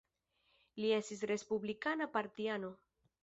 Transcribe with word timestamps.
Li 0.83 0.89
estis 0.95 1.21
respublikana 1.33 2.09
partiano. 2.17 2.73